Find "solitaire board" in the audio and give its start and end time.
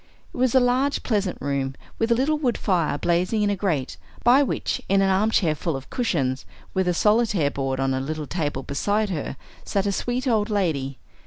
6.95-7.79